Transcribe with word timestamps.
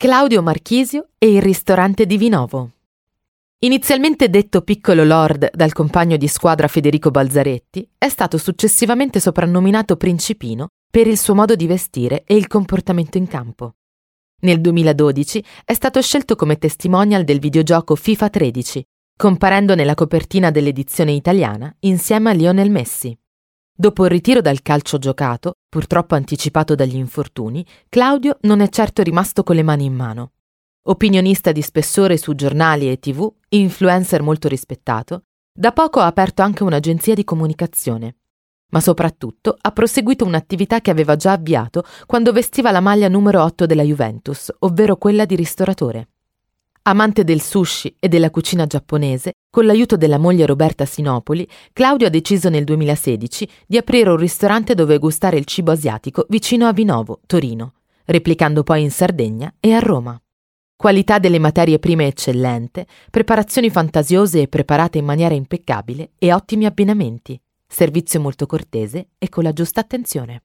Claudio 0.00 0.40
Marchisio 0.40 1.08
e 1.18 1.30
il 1.30 1.42
ristorante 1.42 2.06
di 2.06 2.16
Vinovo. 2.16 2.70
Inizialmente 3.58 4.30
detto 4.30 4.62
Piccolo 4.62 5.04
Lord 5.04 5.50
dal 5.52 5.74
compagno 5.74 6.16
di 6.16 6.26
squadra 6.26 6.68
Federico 6.68 7.10
Balzaretti, 7.10 7.86
è 7.98 8.08
stato 8.08 8.38
successivamente 8.38 9.20
soprannominato 9.20 9.98
Principino 9.98 10.68
per 10.90 11.06
il 11.06 11.18
suo 11.18 11.34
modo 11.34 11.54
di 11.54 11.66
vestire 11.66 12.24
e 12.24 12.34
il 12.34 12.46
comportamento 12.46 13.18
in 13.18 13.28
campo. 13.28 13.74
Nel 14.40 14.62
2012 14.62 15.44
è 15.66 15.74
stato 15.74 16.00
scelto 16.00 16.34
come 16.34 16.56
testimonial 16.56 17.24
del 17.24 17.38
videogioco 17.38 17.94
FIFA 17.94 18.30
13, 18.30 18.82
comparendo 19.18 19.74
nella 19.74 19.94
copertina 19.94 20.50
dell'edizione 20.50 21.12
italiana 21.12 21.76
insieme 21.80 22.30
a 22.30 22.32
Lionel 22.32 22.70
Messi. 22.70 23.14
Dopo 23.80 24.04
il 24.04 24.10
ritiro 24.10 24.42
dal 24.42 24.60
calcio 24.60 24.98
giocato, 24.98 25.54
purtroppo 25.66 26.14
anticipato 26.14 26.74
dagli 26.74 26.96
infortuni, 26.96 27.64
Claudio 27.88 28.36
non 28.42 28.60
è 28.60 28.68
certo 28.68 29.00
rimasto 29.02 29.42
con 29.42 29.56
le 29.56 29.62
mani 29.62 29.86
in 29.86 29.94
mano. 29.94 30.32
Opinionista 30.88 31.50
di 31.50 31.62
spessore 31.62 32.18
su 32.18 32.34
giornali 32.34 32.90
e 32.90 32.98
tv, 32.98 33.26
influencer 33.48 34.20
molto 34.20 34.48
rispettato, 34.48 35.22
da 35.50 35.72
poco 35.72 36.00
ha 36.00 36.04
aperto 36.04 36.42
anche 36.42 36.62
un'agenzia 36.62 37.14
di 37.14 37.24
comunicazione. 37.24 38.16
Ma 38.70 38.80
soprattutto 38.80 39.56
ha 39.58 39.72
proseguito 39.72 40.26
un'attività 40.26 40.82
che 40.82 40.90
aveva 40.90 41.16
già 41.16 41.32
avviato 41.32 41.82
quando 42.04 42.32
vestiva 42.32 42.70
la 42.70 42.80
maglia 42.80 43.08
numero 43.08 43.42
8 43.42 43.64
della 43.64 43.82
Juventus, 43.82 44.52
ovvero 44.58 44.96
quella 44.96 45.24
di 45.24 45.36
ristoratore. 45.36 46.08
Amante 46.82 47.24
del 47.24 47.42
sushi 47.42 47.94
e 48.00 48.08
della 48.08 48.30
cucina 48.30 48.66
giapponese, 48.66 49.32
con 49.50 49.66
l'aiuto 49.66 49.98
della 49.98 50.16
moglie 50.16 50.46
Roberta 50.46 50.86
Sinopoli, 50.86 51.46
Claudio 51.74 52.06
ha 52.06 52.10
deciso 52.10 52.48
nel 52.48 52.64
2016 52.64 53.48
di 53.66 53.76
aprire 53.76 54.08
un 54.08 54.16
ristorante 54.16 54.74
dove 54.74 54.96
gustare 54.96 55.36
il 55.36 55.44
cibo 55.44 55.72
asiatico 55.72 56.24
vicino 56.30 56.66
a 56.66 56.72
Vinovo, 56.72 57.20
Torino, 57.26 57.74
replicando 58.06 58.62
poi 58.62 58.82
in 58.82 58.90
Sardegna 58.90 59.52
e 59.60 59.74
a 59.74 59.78
Roma. 59.78 60.18
Qualità 60.74 61.18
delle 61.18 61.38
materie 61.38 61.78
prime 61.78 62.06
eccellente, 62.06 62.86
preparazioni 63.10 63.68
fantasiose 63.68 64.40
e 64.40 64.48
preparate 64.48 64.96
in 64.96 65.04
maniera 65.04 65.34
impeccabile 65.34 66.12
e 66.16 66.32
ottimi 66.32 66.64
abbinamenti, 66.64 67.38
servizio 67.68 68.20
molto 68.20 68.46
cortese 68.46 69.08
e 69.18 69.28
con 69.28 69.44
la 69.44 69.52
giusta 69.52 69.80
attenzione. 69.80 70.44